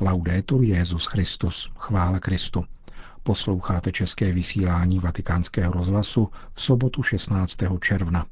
[0.00, 2.64] Laudetur Jezus Christus, chvála Kristu.
[3.22, 7.56] Posloucháte české vysílání Vatikánského rozhlasu v sobotu 16.
[7.80, 8.26] června.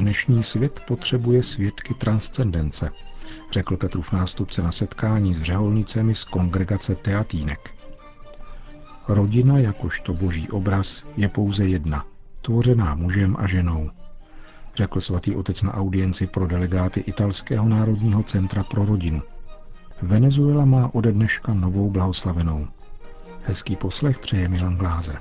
[0.00, 2.90] Dnešní svět potřebuje svědky transcendence,
[3.50, 7.74] řekl Petrův nástupce na setkání s řeholnicemi z kongregace Teatínek.
[9.08, 12.06] Rodina jakožto boží obraz je pouze jedna,
[12.42, 13.90] tvořená mužem a ženou,
[14.74, 19.22] řekl svatý otec na audienci pro delegáty Italského národního centra pro rodinu.
[20.02, 22.68] Venezuela má ode dneška novou blahoslavenou.
[23.42, 25.20] Hezký poslech přeje Milan Glázer.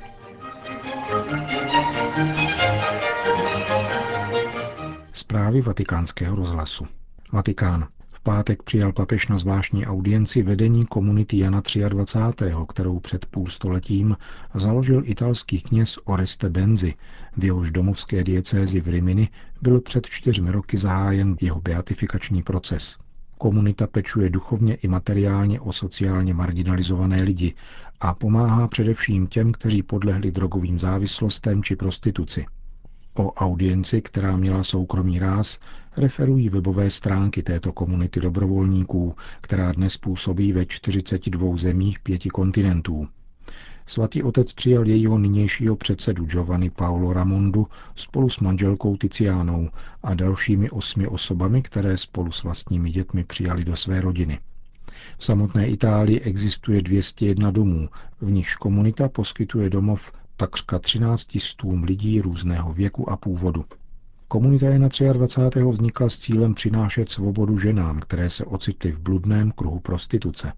[5.29, 6.87] Zprávy vatikánského rozhlasu.
[7.31, 7.87] Vatikán.
[8.07, 14.17] V pátek přijal papež na zvláštní audienci vedení komunity Jana 23., kterou před půl stoletím
[14.53, 16.93] založil italský kněz Oreste Benzi.
[17.37, 19.29] V jehož domovské diecézi v Rimini
[19.61, 22.97] byl před čtyřmi roky zahájen jeho beatifikační proces.
[23.37, 27.53] Komunita pečuje duchovně i materiálně o sociálně marginalizované lidi
[27.99, 32.45] a pomáhá především těm, kteří podlehli drogovým závislostem či prostituci.
[33.19, 35.59] O audienci, která měla soukromý ráz,
[35.97, 43.07] referují webové stránky této komunity dobrovolníků, která dnes působí ve 42 zemích pěti kontinentů.
[43.85, 49.69] Svatý otec přijal jejího nynějšího předsedu Giovanni Paolo Ramondu spolu s manželkou Ticiánou
[50.03, 54.39] a dalšími osmi osobami, které spolu s vlastními dětmi přijali do své rodiny.
[55.17, 57.89] V samotné Itálii existuje 201 domů,
[58.21, 63.65] v nichž komunita poskytuje domov takřka 13 stům lidí různého věku a původu.
[64.27, 65.63] Komunita je na 23.
[65.63, 70.53] vznikla s cílem přinášet svobodu ženám, které se ocitly v bludném kruhu prostituce.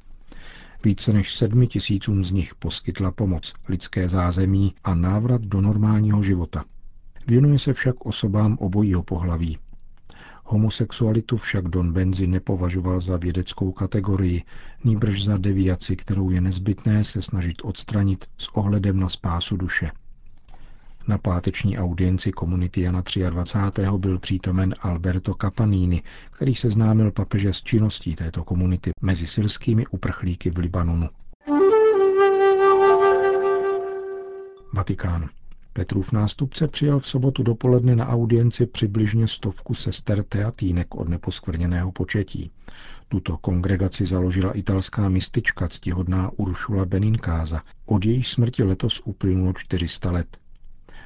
[0.83, 6.65] Více než sedmi tisícům z nich poskytla pomoc, lidské zázemí a návrat do normálního života.
[7.27, 9.57] Věnuje se však osobám obojího pohlaví,
[10.51, 14.43] Homosexualitu však Don Benzi nepovažoval za vědeckou kategorii,
[14.83, 19.91] nýbrž za deviaci, kterou je nezbytné se snažit odstranit s ohledem na spásu duše.
[21.07, 23.81] Na páteční audienci komunity Jana 23.
[23.97, 30.57] byl přítomen Alberto Capanini, který seznámil papeže s činností této komunity mezi syrskými uprchlíky v
[30.57, 31.09] Libanonu.
[34.73, 35.29] Vatikán.
[35.73, 42.51] Petrův nástupce přijal v sobotu dopoledne na audienci přibližně stovku sester teatínek od neposkvrněného početí.
[43.07, 47.61] Tuto kongregaci založila italská mistička ctihodná Uršula Beninkáza.
[47.85, 50.37] Od její smrti letos uplynulo 400 let.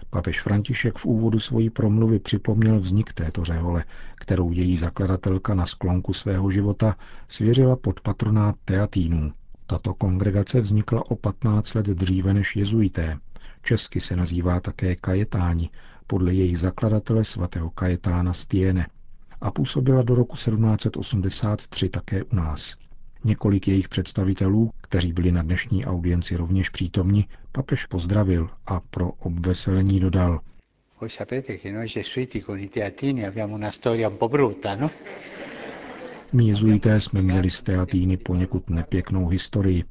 [0.09, 6.13] Papež František v úvodu svojí promluvy připomněl vznik této řehole, kterou její zakladatelka na sklonku
[6.13, 6.95] svého života
[7.27, 9.31] svěřila pod patronát teatínů.
[9.65, 13.19] Tato kongregace vznikla o 15 let dříve než jezuité
[13.67, 15.69] Česky se nazývá také Kajetáni,
[16.07, 18.87] podle jejich zakladatele svatého Kajetána Stiene
[19.41, 22.75] a působila do roku 1783 také u nás.
[23.23, 29.99] Několik jejich představitelů, kteří byli na dnešní audienci rovněž přítomni, papež pozdravil a pro obveselení
[29.99, 30.39] dodal.
[31.01, 34.89] Voi sapete che noi gesuiti con i teatini abbiamo una storia un po' brutta, no?
[36.33, 39.83] My jezuité jsme měli z Teatíny poněkud nepěknou historii.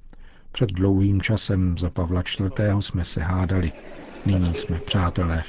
[0.55, 2.53] Před dlouhým časem za Pavla IV.
[2.81, 3.73] jsme se hádali.
[4.27, 5.45] Nyní jsme přátelé.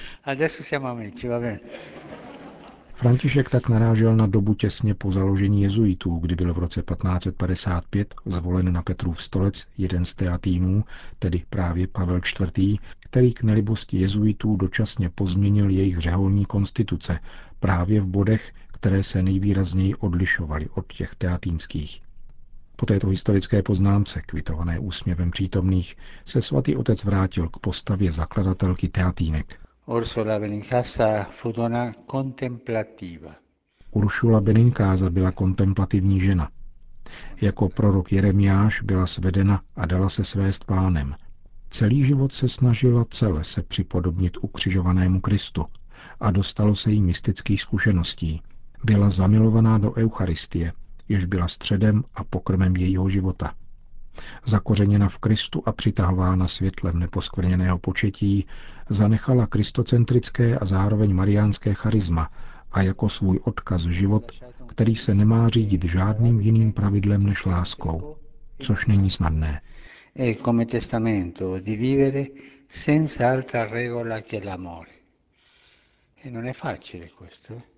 [2.93, 8.73] František tak narážel na dobu těsně po založení jezuitů, kdy byl v roce 1555 zvolen
[8.73, 10.83] na Petrův stolec jeden z teatínů,
[11.19, 12.21] tedy právě Pavel
[12.57, 17.19] IV., který k nelibosti jezuitů dočasně pozměnil jejich řeholní konstituce
[17.59, 22.01] právě v bodech, které se nejvýrazněji odlišovaly od těch teatínských.
[22.75, 29.59] Po této historické poznámce, kvitované úsměvem přítomných, se svatý otec vrátil k postavě zakladatelky Teatínek.
[29.85, 33.35] Ursula Benincasa fu donna contemplativa.
[33.91, 36.49] Uršula Beninkáza byla kontemplativní žena.
[37.41, 41.15] Jako prorok Jeremiáš byla svedena a dala se svést pánem.
[41.69, 45.65] Celý život se snažila celé se připodobnit ukřižovanému Kristu
[46.19, 48.41] a dostalo se jí mystických zkušeností.
[48.83, 50.73] Byla zamilovaná do Eucharistie,
[51.09, 53.53] jež byla středem a pokrmem jejího života.
[54.45, 58.45] Zakořeněna v Kristu a přitahována světlem neposkvrněného početí,
[58.89, 62.31] zanechala kristocentrické a zároveň mariánské charisma
[62.71, 64.31] a jako svůj odkaz život,
[64.67, 68.17] který se nemá řídit žádným jiným pravidlem než láskou,
[68.59, 69.61] což není snadné.
[72.69, 74.89] Senza altra regola che l'amore.
[76.23, 77.74] E non è facile questo.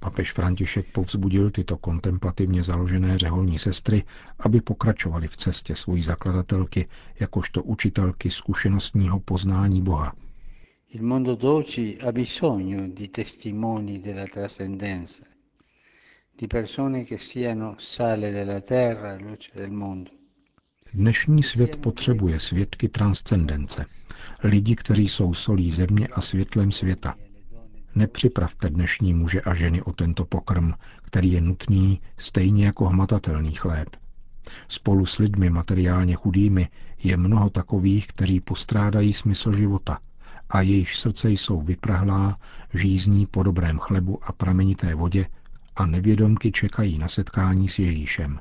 [0.00, 4.02] Papež František povzbudil tyto kontemplativně založené řeholní sestry,
[4.38, 6.88] aby pokračovali v cestě svojí zakladatelky
[7.20, 10.14] jakožto učitelky zkušenostního poznání Boha.
[10.88, 15.24] Il mondo d'oggi ha bisogno di testimoni della trascendenza,
[16.38, 20.10] di persone che siano sale della terra, luce del mondo.
[20.94, 23.84] Dnešní svět potřebuje svědky transcendence,
[24.42, 27.14] lidi, kteří jsou solí země a světlem světa.
[27.96, 30.72] Nepřipravte dnešní muže a ženy o tento pokrm,
[31.02, 33.88] který je nutný stejně jako hmatatelný chléb.
[34.68, 36.68] Spolu s lidmi materiálně chudými
[37.02, 39.98] je mnoho takových, kteří postrádají smysl života
[40.50, 42.38] a jejich srdce jsou vyprahlá,
[42.74, 45.26] žízní po dobrém chlebu a pramenité vodě
[45.76, 48.40] a nevědomky čekají na setkání s Ježíšem.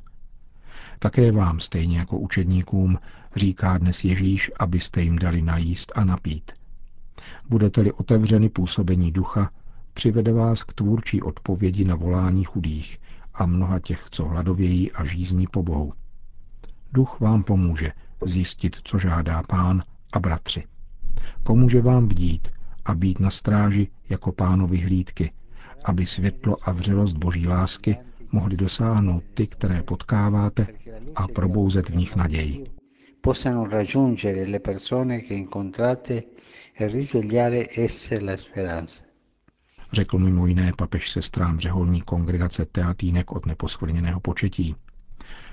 [1.00, 3.00] Také vám, stejně jako učedníkům,
[3.36, 6.52] říká dnes Ježíš, abyste jim dali najíst a napít.
[7.50, 9.52] Budete-li otevřeni působení ducha,
[9.94, 13.00] přivede vás k tvůrčí odpovědi na volání chudých
[13.34, 15.94] a mnoha těch, co hladovějí a žízní po Bohu.
[16.94, 17.92] Duch vám pomůže
[18.26, 19.84] zjistit, co žádá pán
[20.14, 20.64] a bratři.
[21.44, 22.48] Pomůže vám bdít
[22.86, 25.32] a být na stráži jako pánovi hlídky,
[25.86, 27.98] aby světlo a vřelost boží lásky
[28.32, 30.68] mohli dosáhnout ty, které potkáváte
[31.16, 32.64] a probouzet v nich naději.
[33.26, 36.28] Possano raggiungere le persone che incontrate
[36.74, 39.02] e risvegliare esse la speranza.
[39.92, 44.76] Řekl mimo jiné papež sestrám řeholní kongregace Teatínek od neposkvrněného početí.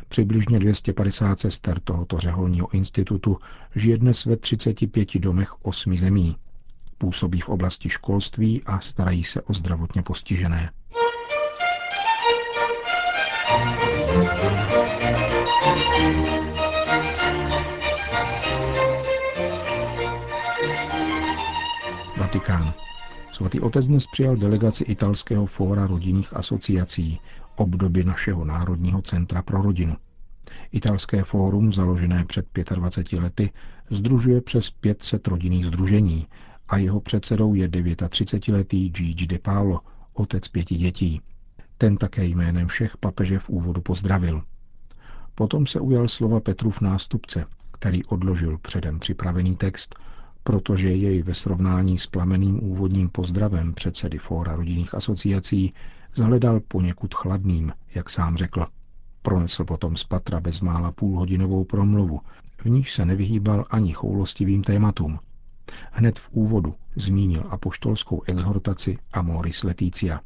[0.08, 3.38] Přibližně 250 sester tohoto řeholního institutu
[3.74, 6.36] žije dnes ve 35 domech osmi zemí.
[6.98, 10.70] Působí v oblasti školství a starají se o zdravotně postižené.
[22.32, 22.74] Vatikán.
[23.32, 27.20] Svatý otec dnes přijal delegaci italského fóra rodinných asociací,
[27.56, 29.96] obdoby našeho Národního centra pro rodinu.
[30.72, 33.50] Italské fórum, založené před 25 lety,
[33.90, 36.26] združuje přes 500 rodinných združení
[36.68, 39.80] a jeho předsedou je 39-letý Gigi De Paolo,
[40.12, 41.20] otec pěti dětí.
[41.78, 44.42] Ten také jménem všech papeže v úvodu pozdravil.
[45.34, 49.94] Potom se ujal slova Petrův nástupce, který odložil předem připravený text,
[50.44, 55.74] protože jej ve srovnání s plameným úvodním pozdravem předsedy Fóra rodinných asociací
[56.14, 58.66] zhledal poněkud chladným, jak sám řekl.
[59.22, 62.20] Pronesl potom z patra bezmála půlhodinovou promluvu,
[62.58, 65.18] v níž se nevyhýbal ani choulostivým tématům.
[65.92, 70.20] Hned v úvodu zmínil apoštolskou exhortaci Amoris Leticia.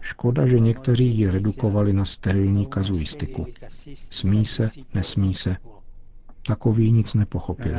[0.00, 3.46] Škoda, že někteří ji redukovali na sterilní kazuistiku.
[4.10, 5.56] Smí se, nesmí se.
[6.46, 7.74] Takový nic nepochopili.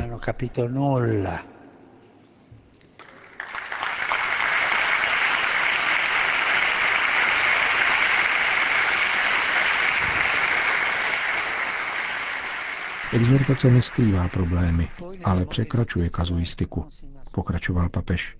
[13.12, 14.88] Exhortace neskrývá problémy,
[15.24, 16.84] ale překračuje kazuistiku,
[17.32, 18.36] pokračoval papež.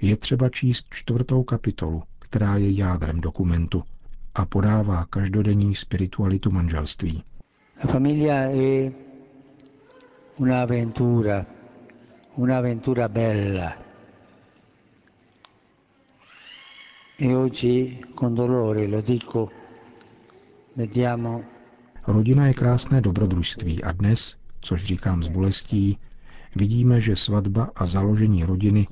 [0.00, 3.82] Je třeba číst čtvrtou kapitolu, která je jádrem dokumentu
[4.34, 7.24] a podává každodenní spiritualitu manželství.
[7.84, 8.92] La famiglia è
[10.40, 11.44] un'avventura,
[12.36, 13.76] un'avventura bella.
[17.16, 19.50] E oggi con dolore lo dico,
[20.72, 21.44] vediamo
[22.04, 25.98] Rodina je krásné dobrodružství a dnes, což říkám s bolestí,
[26.56, 28.86] vidíme, že svatba a založení rodiny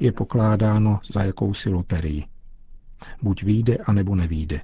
[0.00, 2.24] je pokládáno za jakousi loterii.
[3.22, 4.60] Buď výjde, anebo nevýjde.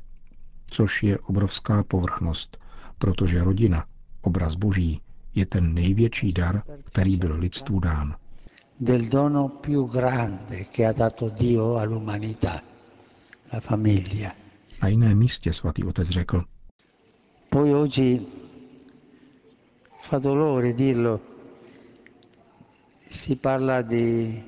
[0.71, 2.59] Což je obrovská povrchnost,
[2.99, 3.85] protože rodina,
[4.23, 5.01] obraz boží,
[5.35, 8.17] je ten největší dar, který byl lidstvu dán.
[8.79, 12.63] del dono più grande che ha dato Dio all'umanità,
[13.51, 14.35] la famiglia.
[14.83, 16.45] Na jiném místě svatý otec řekl,
[17.49, 18.27] Poi oggi
[20.01, 21.21] fa dolore dirlo,
[23.11, 24.43] si parla di,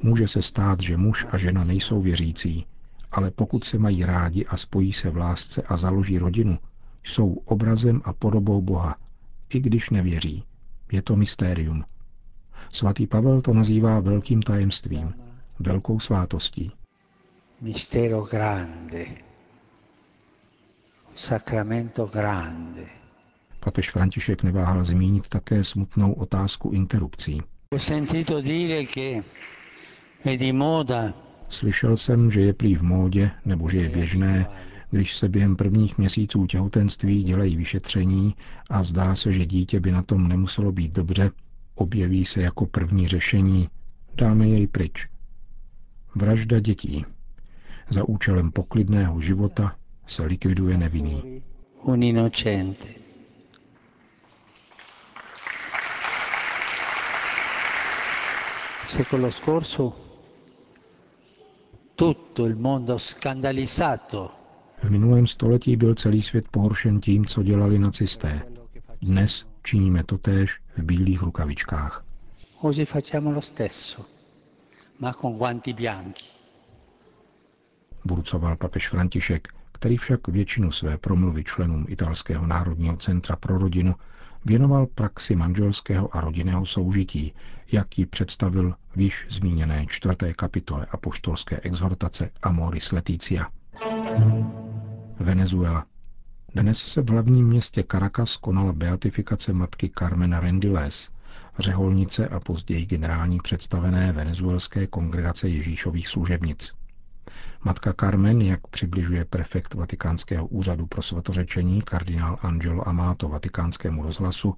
[0.02, 2.66] Může se stát, že muž a žena nejsou věřící,
[3.12, 6.58] ale pokud se mají rádi a spojí se v lásce a založí rodinu,
[7.04, 8.96] jsou obrazem a podobou Boha,
[9.54, 10.44] i když nevěří.
[10.92, 11.84] Je to mystérium.
[12.68, 15.14] Svatý Pavel to nazývá velkým tajemstvím,
[15.58, 16.72] velkou svátostí.
[17.60, 19.06] Mistero grande.
[21.14, 22.99] Sacramento grande.
[23.60, 27.42] Papež František neváhal zmínit také smutnou otázku interrupcí.
[31.48, 34.46] Slyšel jsem, že je prý v módě, nebo že je běžné,
[34.90, 38.34] když se během prvních měsíců těhotenství dělají vyšetření
[38.70, 41.30] a zdá se, že dítě by na tom nemuselo být dobře,
[41.74, 43.68] objeví se jako první řešení,
[44.14, 45.08] dáme jej pryč.
[46.14, 47.04] Vražda dětí.
[47.90, 49.76] Za účelem poklidného života
[50.06, 51.42] se likviduje nevinný.
[51.82, 53.00] Un innocente.
[58.90, 59.94] Secolo scorso
[61.94, 64.34] tutto il mondo scandalizzato
[64.82, 68.42] v minulém století byl celý svět pohoršen tím, co dělali nacisté.
[69.02, 72.04] Dnes činíme totéž v bílých rukavičkách.
[72.60, 74.04] Oggi facciamo lo stesso,
[74.98, 76.26] ma con guanti bianchi.
[78.04, 83.94] Burcoval papež František, který však většinu své promluvy členům Italského národního centra pro rodinu
[84.44, 87.32] věnoval praxi manželského a rodinného soužití,
[87.72, 93.46] jak ji představil v již zmíněné čtvrté kapitole apoštolské exhortace Amoris Leticia.
[95.20, 95.86] Venezuela.
[96.54, 101.10] Dnes se v hlavním městě Caracas konala beatifikace matky Carmen Rendiles,
[101.58, 106.79] řeholnice a později generální představené venezuelské kongregace Ježíšových služebnic.
[107.64, 114.54] Matka Carmen, jak přibližuje prefekt Vatikánského úřadu pro svatořečení kardinál Angelo Amato vatikánskému rozhlasu,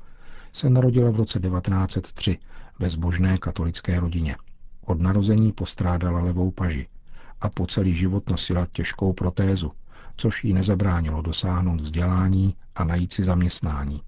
[0.52, 2.38] se narodila v roce 1903
[2.78, 4.36] ve zbožné katolické rodině.
[4.84, 6.88] Od narození postrádala levou paži
[7.40, 9.72] a po celý život nosila těžkou protézu,
[10.16, 14.02] což jí nezabránilo dosáhnout vzdělání a najít si zaměstnání.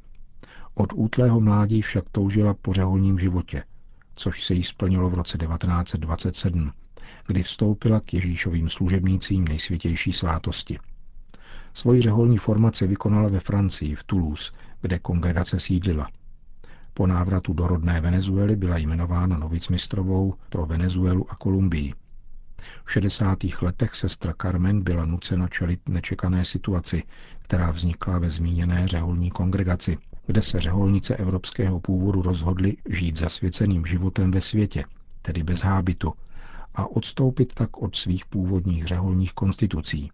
[0.74, 3.64] Od útlého mládí však toužila po řeholním životě,
[4.14, 6.72] což se jí splnilo v roce 1927,
[7.26, 10.78] kdy vstoupila k Ježíšovým služebnícím nejsvětější svátosti.
[11.74, 16.08] Svoji řeholní formaci vykonala ve Francii, v Toulouse, kde kongregace sídlila.
[16.94, 21.94] Po návratu do rodné Venezuely byla jmenována novicmistrovou pro Venezuelu a Kolumbii.
[22.84, 23.38] V 60.
[23.62, 27.02] letech sestra Carmen byla nucena čelit nečekané situaci,
[27.42, 34.30] která vznikla ve zmíněné řeholní kongregaci, kde se řeholnice evropského původu rozhodly žít zasvěceným životem
[34.30, 34.84] ve světě,
[35.22, 36.12] tedy bez hábitu,
[36.74, 40.10] a odstoupit tak od svých původních řeholních konstitucí.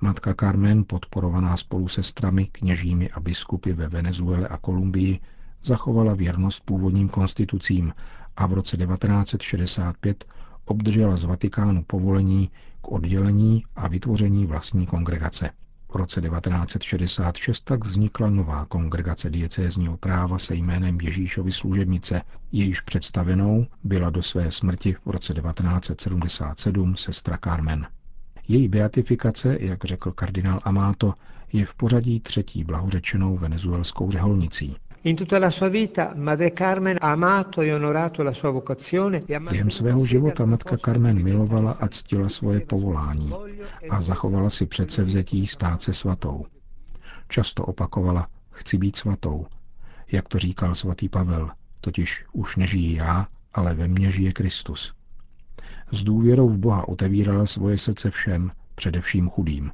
[0.00, 5.20] Matka Carmen, podporovaná spolu sestrami, kněžími a biskupy ve Venezuele a Kolumbii,
[5.62, 7.92] zachovala věrnost původním konstitucím
[8.36, 10.24] a v roce 1965
[10.64, 12.50] obdržela z Vatikánu povolení
[12.80, 15.50] k oddělení a vytvoření vlastní kongregace.
[15.92, 22.22] V roce 1966 tak vznikla nová kongregace diecézního práva se jménem Ježíšovy služebnice.
[22.52, 27.86] Jejíž představenou byla do své smrti v roce 1977 sestra Carmen.
[28.48, 31.14] Její beatifikace, jak řekl kardinál Amato,
[31.52, 34.76] je v pořadí třetí blahořečenou venezuelskou řeholnicí.
[35.04, 39.22] In tutta la sua vita Madre Carmen ha amato e onorato la sua vocazione.
[39.26, 43.32] E Během svého života matka Carmen milovala a ctila svoje povolání
[43.90, 46.46] a zachovala si předsevzetí stát se svatou.
[47.28, 49.46] Často opakovala, chci být svatou,
[50.12, 54.94] jak to říkal svatý Pavel, totiž už nežijí já, ale ve mně žije Kristus.
[55.90, 59.70] S důvěrou v Boha otevírala svoje srdce všem, především chudým.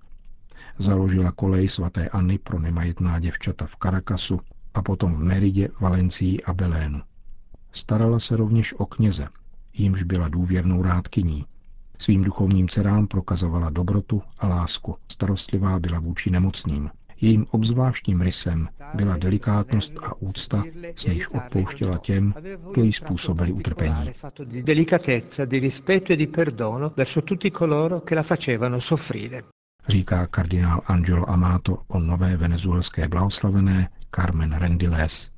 [0.78, 4.40] Založila kolej svaté Anny pro nemajetná děvčata v Karakasu
[4.74, 7.00] a potom v Meridě, Valencii a Belénu.
[7.72, 9.28] Starala se rovněž o kněze,
[9.72, 11.46] jimž byla důvěrnou rádkyní.
[11.98, 14.96] Svým duchovním dcerám prokazovala dobrotu a lásku.
[15.12, 16.90] Starostlivá byla vůči nemocným.
[17.20, 20.64] Jejím obzvláštním rysem byla delikátnost a úcta,
[20.96, 22.34] s níž odpouštěla těm,
[22.72, 24.12] kdo jí způsobili utrpení.
[29.88, 35.30] Říká kardinál Angelo Amato o nové venezuelské blahoslavené Carmen Rendiles.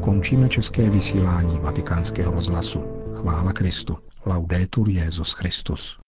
[0.00, 2.84] Končíme české vysílání vatikánského rozhlasu.
[3.14, 3.96] Chvála Kristu.
[4.26, 5.98] Laudetur Jezus Christus.